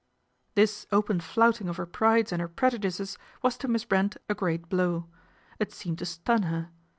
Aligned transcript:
This 0.55 0.87
open 0.91 1.19
flouting 1.19 1.69
of 1.69 1.77
her 1.77 1.85
prides 1.85 2.31
and 2.31 2.41
her 2.41 2.47
preju 2.49 2.79
dices 2.79 3.17
was 3.43 3.55
to 3.57 3.67
Miss 3.67 3.85
Brent 3.85 4.17
a 4.27 4.33
great 4.33 4.67
blow. 4.67 5.05
It 5.59 5.71
seemed 5.71 5.99
to 5.99 6.07
stun 6.07 6.41
her. 6.41 6.71